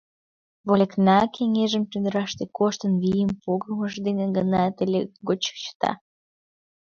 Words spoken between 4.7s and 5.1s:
теле